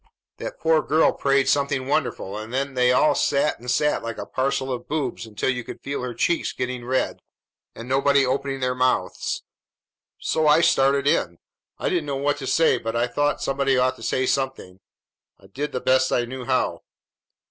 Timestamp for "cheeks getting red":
6.15-7.19